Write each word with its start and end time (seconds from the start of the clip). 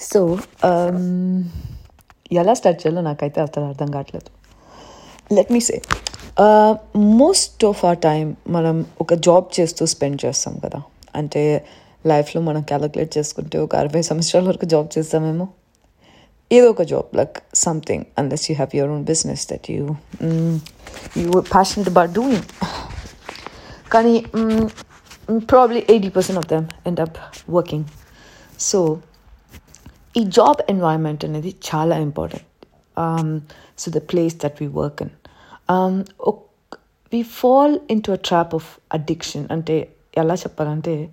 So 0.00 0.20
ఎలా 2.32 2.54
start 2.54 2.80
చేయాలో 2.82 3.00
నాకైతే 3.00 3.38
అసలు 3.40 3.64
అర్థం 3.64 3.88
కావట్లేదు 3.90 4.30
let 5.34 5.50
me 5.52 5.60
say 5.60 5.76
most 7.20 7.64
of 7.64 7.80
ఆ 7.84 7.92
టైం 8.00 8.26
మనం 8.48 8.76
ఒక 9.00 9.14
జాబ్ 9.26 9.46
చేస్తూ 9.60 9.86
స్పెండ్ 9.86 10.18
చేస్తాం 10.24 10.54
కదా 10.58 10.80
అంటే 11.14 11.42
లైఫ్లో 12.04 12.40
మనం 12.42 12.62
క్యాలిక్యులేట్ 12.62 13.12
చేసుకుంటే 13.18 13.58
ఒక 13.58 13.74
అరవై 13.76 14.02
సంవత్సరాల 14.02 14.46
వరకు 14.48 14.66
జాబ్ 14.66 14.88
చేస్తామేమో 14.98 15.46
ఏదో 16.50 16.68
ఒక 16.70 16.82
job 16.82 17.10
like 17.16 17.36
something 17.54 18.04
unless 18.18 18.50
you 18.50 18.54
have 18.56 18.72
your 18.76 18.92
own 18.92 19.04
business 19.04 19.44
that 19.52 19.70
you 19.70 19.84
you 21.16 21.42
passionate 21.52 21.88
about 21.88 22.12
doing 22.12 22.46
కానీ 23.88 24.14
probably 25.48 25.80
eighty 25.88 26.08
percent 26.08 26.38
of 26.38 26.48
them 26.48 26.66
end 26.86 27.00
up 27.00 27.18
working 27.50 27.86
so 28.60 28.80
ఈ 30.16 30.24
జాబ్ 30.24 30.60
ఎన్వైరన్మెంట్ 30.68 31.24
అనేది 31.24 31.50
చాలా 31.50 31.96
important 31.96 32.46
so 33.78 33.90
the 33.90 33.96
place 33.96 34.36
that 34.44 34.62
we 34.62 34.66
work 34.66 35.02
in 35.02 35.14
we 37.12 37.22
fall 37.22 37.78
into 38.02 38.12
a 38.12 38.16
trap 38.16 38.54
of 38.54 38.78
addiction 38.92 39.46
అంటే 39.52 39.76
ఎలా 40.18 40.34
చెప్పాలంటే 40.34 41.10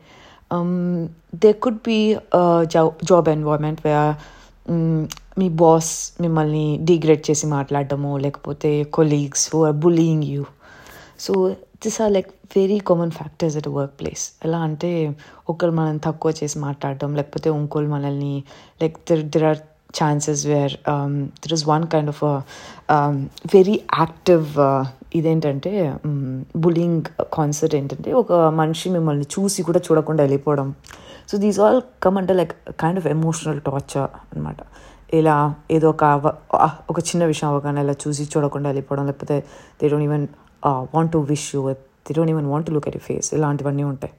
they 1.36 1.54
could 1.54 1.82
be 1.86 2.18
job 3.04 3.30
environment 3.30 3.82
me 5.40 5.50
boss 5.50 6.18
మిమ్మల్ని 6.22 6.78
degrade 6.84 7.32
చేసి 7.32 7.48
మాట్లాడటము 7.48 8.18
లేకపోతే 8.18 8.84
colleagues 8.84 9.56
who 9.56 9.66
are 9.66 9.74
bullying 9.74 10.24
you 10.24 10.46
so 11.20 11.56
this 11.82 11.98
are 12.02 12.12
like 12.12 12.30
very 12.56 12.78
common 12.90 13.12
factors 13.12 13.56
at 13.60 13.70
work 13.76 13.96
place 14.00 14.24
ఎలా 14.46 14.60
అంటే 14.60 14.92
ఒకరు 15.50 15.74
మనం 15.80 15.98
తక్కువ 16.06 16.32
చేసి 16.40 16.58
మాట్లాడటం 16.60 17.10
లేకపోతే 17.16 17.50
ఇంకోళ్ళు 17.58 17.90
మనల్ని 17.90 18.36
like 18.82 18.96
there 19.10 19.24
there 19.34 19.46
are 19.50 19.62
chances 20.00 20.42
where 20.46 20.74
there 21.42 21.54
is 21.58 21.66
one 21.68 21.84
kind 21.94 22.12
of 22.14 22.24
very 23.56 23.76
active 24.00 24.48
ఇదేంటంటే 25.18 25.72
um, 26.00 26.32
బులింగ్ 26.64 27.06
కాన్సర్ట్ 27.34 27.76
ఏంటంటే 27.76 28.10
ఒక 28.14 28.32
మనిషి 28.62 28.88
మిమ్మల్ని 28.90 29.28
చూసి 29.36 29.60
కూడా 29.64 29.80
చూడకుండా 29.88 30.22
వెళ్ళిపోవడం. 30.24 30.68
సో 31.30 31.38
దీస్ 31.38 31.60
ఆల్ 31.60 31.80
కమ్ 32.04 32.18
అంటే 32.18 32.34
like 32.34 32.54
kind 32.82 33.00
of 33.02 33.08
emotional 33.16 33.62
torture 33.62 34.10
అనమాట 34.26 34.60
ఇలా 35.14 35.36
ఏదో 35.72 35.88
ఒక 35.90 36.04
ఒక 36.90 37.00
చిన్న 37.10 37.24
విషయం 37.26 37.48
అవగానే 37.50 37.82
ఇలా 37.82 37.96
చూసి 38.04 38.24
చూడకుండా 38.34 38.68
వెళ్ళిపోవడం 38.70 39.06
లేకపోతే 39.06 39.38
they 39.80 39.90
don't 39.90 40.08
even 40.08 40.26
want 40.94 41.12
to 41.12 41.18
wish 41.18 41.56
you 41.56 41.62
they 42.08 42.14
don't 42.18 42.32
even 42.32 42.48
want 42.54 42.68
to 42.68 42.74
look 42.76 42.88
at 42.88 43.02
face 43.08 43.30
ఇలాంటివన్నీ 43.34 43.84
ఉంటాయి. 43.84 44.14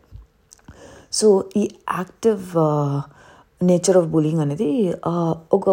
సో 1.19 1.27
ఈ 1.57 1.63
యాక్టివ్ 1.99 2.43
నేచర్ 3.61 3.97
ఆఫ్ 3.97 4.09
బులింగ్ 4.15 4.41
అనేది 4.45 4.71
uh, 5.11 5.33
ఒక 5.57 5.69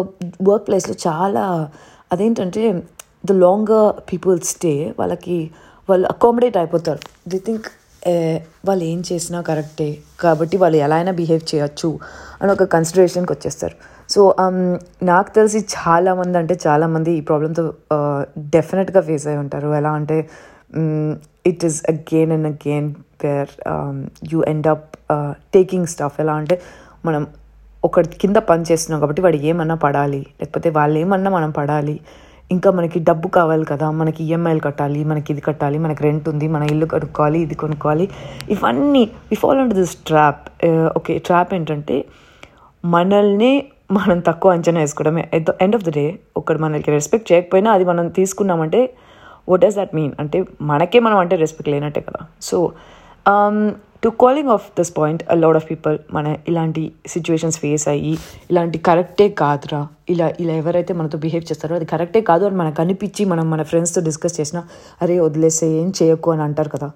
వర్క్ 0.48 0.64
ప్లేస్లో 0.68 0.94
చాలా 1.06 1.42
అదేంటంటే 2.14 2.62
ద 3.28 3.32
లాంగర్ 3.44 3.88
పీపుల్ 4.10 4.40
స్టే 4.52 4.94
వాళ్ళకి 4.98 5.36
వాళ్ళు 5.88 6.06
అకామిడేట్ 6.14 6.56
అయిపోతారు. 6.56 7.00
ది 7.32 7.38
థింక్ 7.46 7.66
వాళ్ళు 8.68 8.84
ఏం 8.84 8.98
చేసినా 9.10 9.38
కరెక్టే 9.48 9.88
కాబట్టి 10.20 10.56
వాళ్ళు 10.62 10.78
ఎలా 10.86 10.96
అయినా 10.96 11.12
బిహేవ్ 11.20 11.44
చేయొచ్చు 11.52 11.90
అని 12.40 12.50
ఒక 12.52 12.64
కన్సిడరేషన్కి 12.74 13.32
వచ్చేస్తారు. 13.32 13.76
సో 14.14 14.20
um, 14.42 14.58
నాకు 15.02 15.30
తెలిసి 15.38 15.60
చాలామంది 15.76 16.38
అంటే 16.42 16.56
చాలామంది 16.66 17.12
ఈ 17.20 17.22
ప్రాబ్లంతో 17.30 17.64
డెఫినెట్గా 18.56 19.00
ఫేస్ 19.00 19.26
అయి 19.26 19.38
ఉంటారు. 19.44 19.68
ఎలా 19.80 19.92
అంటే 20.00 20.18
it 21.50 21.64
is 21.68 21.78
again 21.92 22.32
and 22.36 22.48
again 22.52 22.88
where 23.24 23.52
you 24.32 24.38
end 24.52 24.68
up 24.74 24.86
taking 25.56 25.88
stuff 25.94 26.16
ఎలా 26.24 26.34
అంటే 26.42 26.56
మనం 27.08 27.24
ఒకటి 27.84 28.16
కింద 28.22 28.38
పని 28.50 28.64
చేస్తున్నాం 28.70 29.00
కాబట్టి 29.02 29.22
వాడు 29.24 29.38
ఏమన్నా 29.50 29.76
పడాలి. 29.84 30.22
లేకపోతే 30.40 30.68
వాళ్ళు 30.78 30.96
ఏమన్నా 31.02 31.30
మనం 31.38 31.50
పడాలి. 31.58 31.96
ఇంకా 32.54 32.68
మనకి 32.78 32.98
డబ్బు 33.08 33.28
కావాలి 33.36 33.64
కదా 33.70 33.86
మనకి 34.00 34.20
ఈఎంఐలు 34.24 34.62
కట్టాలి 34.66 35.00
మనకి 35.10 35.28
ఇది 35.32 35.42
కట్టాలి 35.46 35.78
మనకి 35.84 36.02
రెంట్ 36.06 36.26
ఉంది 36.32 36.46
మన 36.54 36.62
ఇల్లు 36.72 36.86
కనుక్కోవాలి 36.94 37.38
ఇది 37.46 37.56
కొనుక్కోవాలి. 37.62 38.06
ఇవన్నీ 38.54 39.02
we 39.30 39.36
follow 39.42 39.60
and 39.64 39.74
this 39.80 39.94
trap 40.08 40.44
okay 40.98 41.14
trap 41.28 41.54
ఏంటంటే 41.54 41.96
మనల్ని 42.84 43.52
మనం 43.98 44.18
తక్కువ 44.28 44.52
అంచనా 44.56 44.80
వేసుకోవడమే. 44.84 45.24
At 45.36 45.46
the 45.48 45.54
end 45.64 45.76
of 45.78 45.84
the 45.88 45.92
day 45.98 46.06
ఒకటి 46.40 46.58
మనకి 46.64 46.90
రెస్పెక్ట్ 46.96 47.28
చేయకపోయినా 47.32 47.70
అది 47.76 47.84
మనం 47.90 48.06
తీసుకున్నామంటే 48.18 48.80
వాట్ 49.48 49.62
డస్ 49.64 49.76
దట్ 49.80 49.94
మీన్ 49.98 50.12
అంటే 50.22 50.38
మనకే 50.70 51.00
మనం 51.06 51.18
అంటే 51.24 51.36
రెస్పెక్ట్ 51.44 51.70
లేనట్టే 51.74 52.02
కదా. 52.08 52.20
So 52.48 52.58
to 54.04 54.08
calling 54.22 54.50
of 54.54 54.66
this 54.78 54.90
point 54.98 55.22
a 55.34 55.36
lot 55.42 55.56
of 55.60 55.66
people 55.70 55.94
మన 56.16 56.26
ఇలాంటి 56.50 56.82
సిచ్యువేషన్స్ 57.12 57.58
ఫేస్ 57.62 57.84
అయ్యి 57.92 58.12
ఇలాంటి 58.50 58.78
కరెక్టే 58.88 59.26
కాదురా. 59.40 59.80
ఇలా 60.12 60.26
ఇలా 60.42 60.54
ఎవరైతే 60.62 60.92
మనతో 60.98 61.18
బిహేవ్ 61.24 61.44
చేస్తారో 61.50 61.74
అది 61.78 61.86
కరెక్టే 61.92 62.20
కాదు 62.30 62.44
అని 62.48 62.56
మనకు 62.62 62.80
అనిపించి 62.84 63.22
మనం 63.32 63.46
మన 63.54 63.62
ఫ్రెండ్స్తో 63.70 64.02
డిస్కస్ 64.08 64.36
చేసినా 64.40 64.62
అరే 65.02 65.16
వదిలేసే 65.26 65.68
ఏం 65.80 65.88
చేయకు 66.00 66.30
అని 66.34 66.44
అంటారు 66.48 66.72
కదా. 66.76 66.88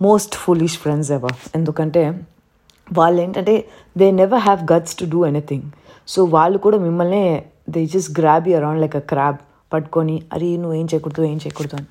మోస్ట్ 0.00 0.34
ఫులిష్ 0.44 0.76
ఫ్రెండ్స్ 0.84 1.10
ఎవర్ 1.16 1.36
ఎందుకంటే 1.58 2.04
వాళ్ళు 2.88 3.18
ఏంటంటే 3.24 3.54
they 3.96 4.06
never 4.20 4.42
have 4.46 4.62
guts 4.72 4.96
to 5.00 5.04
do 5.14 5.20
anything 5.30 5.66
so 6.12 6.22
వాళ్ళు 6.36 6.58
కూడా 6.64 6.78
మిమ్మల్ని 6.86 7.24
they 7.74 7.82
just 7.92 8.12
grab 8.20 8.46
you 8.48 8.54
around 8.60 8.80
like 8.84 8.96
a 8.96 9.04
crab 9.12 9.38
పట్టుకొని 9.74 10.16
అరే 10.34 10.50
నువ్వు 10.62 10.76
ఏం 10.80 10.86
చేయకూడదు 10.92 11.24
ఏం 11.32 11.38
చేయకూడదు 11.44 11.76
అని. 11.80 11.88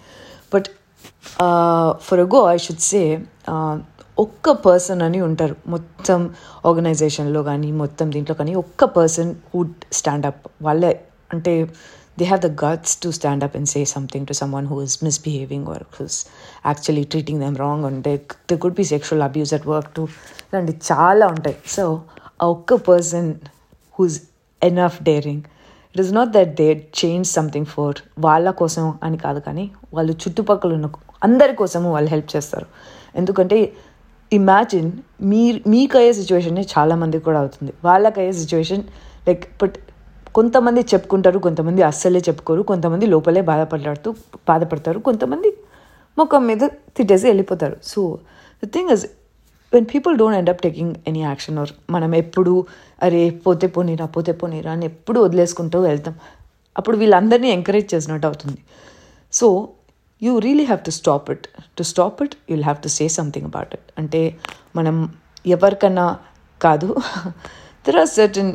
But 0.54 0.70
for 2.08 2.22
go 2.36 2.42
I 2.54 2.58
should 2.66 2.86
say 2.92 3.02
ఒక్క 4.24 4.52
పర్సన్ 4.66 5.02
అని 5.08 5.20
ఉంటారు. 5.28 5.56
మొత్తం 5.74 6.20
ఆర్గనైజేషన్లో 6.70 7.42
కానీ 7.50 7.70
మొత్తం 7.82 8.08
దీంట్లో 8.16 8.36
కానీ 8.42 8.54
ఒక్క 8.64 8.84
పర్సన్ 8.98 9.32
వుడ్ 9.56 9.78
స్టాండప్ 10.00 10.44
వాళ్ళే 10.68 10.92
అంటే 11.36 11.54
they 12.20 12.26
have 12.30 12.42
the 12.46 12.50
guts 12.64 12.94
to 13.04 13.10
stand 13.18 13.44
up 13.46 13.56
and 13.60 13.70
say 13.74 13.80
something 13.94 14.26
to 14.30 14.34
someone 14.58 14.68
who 14.72 14.78
is 14.88 14.98
misbehaving 15.08 15.70
or 15.76 15.86
who's 15.96 16.18
actually 16.70 17.06
treating 17.14 17.42
them 17.44 17.58
wrong 17.64 17.86
అంటే 17.90 18.12
they 18.52 18.58
could 18.66 18.78
be 18.82 18.86
sexual 18.94 19.24
abuse 19.30 19.54
at 19.58 19.66
work 19.74 19.90
too 19.98 20.04
ఇలాంటి 20.48 20.76
చాలా 20.92 21.28
ఉంటాయి. 21.36 21.58
So 21.76 21.86
ఆ 22.42 22.48
ఒక్క 22.56 22.74
person 22.90 23.32
who's 23.96 24.18
enough 24.62 25.00
daring 25.10 25.44
it 25.94 26.02
is 26.04 26.12
not 26.18 26.32
that 26.36 26.52
they 26.60 26.68
change 27.00 27.28
something 27.38 27.70
for 27.74 27.98
వాళ్ళ 28.26 28.48
కోసం 28.62 28.86
అని 29.08 29.18
కాదు 29.26 29.40
కానీ 29.48 29.66
వాళ్ళు 29.96 30.14
చుట్టుపక్కల 30.24 30.74
ఉన్న 30.78 30.90
అందరి 31.28 31.54
కోసము 31.62 31.88
వాళ్ళు 31.96 32.10
హెల్ప్ 32.14 32.30
చేస్తారు. 32.36 32.68
ఎందుకంటే 33.20 33.58
ఇమాజిన్ 34.32 34.92
మీ 35.32 35.42
మీకు 35.74 35.96
అయ్యే 36.00 36.14
సిచ్యువేషన్ 36.20 36.58
చాలామందికి 36.76 37.24
కూడా 37.28 37.40
అవుతుంది. 37.44 37.72
వాళ్ళకి 37.88 38.18
అయ్యే 38.22 38.34
సిచ్యువేషన్ 38.42 38.84
లైక్ 39.28 39.44
బట్ 39.62 39.78
కొంతమంది 40.38 40.82
చెప్పుకుంటారు 40.92 41.40
కొంతమంది 41.48 41.82
అస్సలే 41.90 42.22
చెప్పుకోరు 42.28 42.62
కొంతమంది 42.72 43.06
లోపలే 43.14 43.42
బాధపడతాడు 43.50 44.12
బాధపడతారు 44.50 45.00
కొంతమంది 45.08 45.50
ముఖం 46.18 46.42
మీద 46.50 46.64
తిట్టేసి 46.98 47.26
వెళ్ళిపోతారు. 47.32 47.78
So 47.92 48.02
the 48.64 48.70
thing 48.76 48.92
is 48.96 49.06
when 49.74 49.86
people 49.94 50.18
don't 50.18 50.38
end 50.38 50.50
up 50.50 50.62
taking 50.62 50.96
any 51.08 51.22
action 51.22 51.60
or 51.60 51.72
మనం 51.90 52.16
ఎప్పుడు 52.16 52.68
అరే 53.04 53.30
పోతే 53.30 53.68
పోనీరా 53.68 54.06
పోతే 54.06 54.32
పోనీరా 54.32 54.72
అని 54.72 54.86
ఎప్పుడు 54.86 55.20
వదిలేసుకుంటూ 55.20 55.82
వెళ్తాం 55.82 56.16
అప్పుడు 56.78 56.98
వీళ్ళందరినీ 56.98 57.50
ఎంకరేజ్ 57.50 57.96
చేసినట్టు 57.96 58.28
అవుతుంది. 58.28 58.62
So 59.34 59.70
you 60.22 60.40
really 60.40 60.64
have 60.64 60.84
to 60.86 60.92
stop 61.00 61.32
it 61.32 61.48
to 61.78 61.84
stop 61.84 62.24
it 62.24 62.36
you'll 62.52 62.64
have 62.64 62.80
to 62.84 62.88
say 62.88 63.08
something 63.08 63.46
about 63.46 63.74
it 63.74 63.92
అంటే 63.98 64.22
మనం 64.76 65.14
ఎవరికన్నా 65.56 66.08
కాదు 66.62 66.90
there 67.88 68.00
are 68.04 68.08
certain 68.08 68.54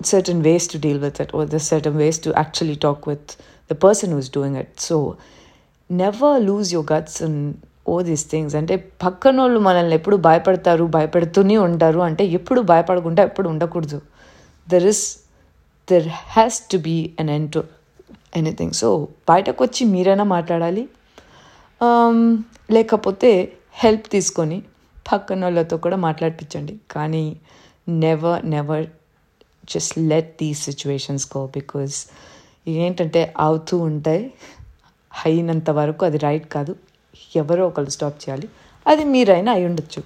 certain 0.00 0.38
ways 0.42 0.66
to 0.72 0.78
deal 0.84 0.98
with 0.98 1.16
it 1.22 1.30
or 1.34 1.44
there's 1.44 1.66
certain 1.74 1.96
ways 2.02 2.18
to 2.24 2.28
actually 2.42 2.76
talk 2.84 3.00
with 3.10 3.36
the 3.70 3.76
person 3.84 4.12
who's 4.12 4.30
doing 4.36 4.54
it. 4.60 4.70
So 4.80 4.96
never 5.90 6.30
lose 6.38 6.72
your 6.74 6.84
guts 6.90 7.20
in 7.26 7.34
oh 7.92 7.96
this 8.08 8.24
things 8.30 8.54
అంటే 8.60 8.74
పక్కన 9.04 9.36
వాళ్ళు 9.40 9.60
మనల్ని 9.68 9.94
ఎప్పుడు 10.00 10.16
భయపడతారు 10.28 10.84
భయపెడుతూనే 10.96 11.56
ఉంటారు. 11.68 12.00
అంటే 12.08 12.24
ఎప్పుడు 12.38 12.62
భయపడకుండా 12.72 13.22
ఎప్పుడు 13.28 13.48
ఉండకూడదు. 13.52 14.00
There 14.68 14.86
is 14.92 15.04
there 15.88 16.08
has 16.36 16.58
to 16.72 16.78
be 16.88 16.96
an 17.20 17.30
end 17.36 17.50
to 17.56 17.62
anything 18.36 18.74
so 18.82 18.88
బయటకు 19.28 19.60
వచ్చి 19.64 19.84
మీరైనా 19.94 20.26
మాట్లాడాలి. 20.36 20.84
Um, 21.80 22.16
లేకపోతే 22.70 23.30
హెల్ప్ 23.82 24.06
తీసుకొని 24.12 24.56
పక్కన 25.12 25.44
వాళ్ళతో 25.44 25.76
కూడా 25.76 25.96
మాట్లాడిపించండి. 26.06 26.74
కానీ 26.90 27.22
never 28.02 28.42
never 28.46 28.84
just 29.72 29.94
let 30.10 30.30
these 30.40 30.62
situations 30.68 31.26
go 31.36 31.42
because 31.46 31.96
ఏంటంటే 32.68 33.20
అవుతూ 33.38 33.74
ఉంటాయి. 33.88 34.22
అయినంత 35.12 35.70
వరకు 35.70 36.04
అది 36.06 36.18
రైట్ 36.18 36.46
కాదు. 36.48 36.74
ఎవరో 37.36 37.66
ఒకరు 37.66 37.90
స్టాప్ 37.90 38.18
చేయాలి. 38.22 38.48
అది 38.86 39.04
మీరైనా 39.04 39.52
అయి 39.52 39.64
ఉండొచ్చు 39.66 40.02